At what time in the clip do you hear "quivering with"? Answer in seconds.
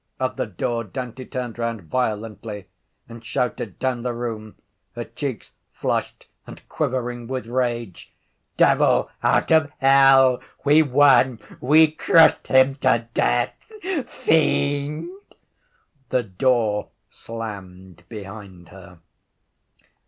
6.67-7.45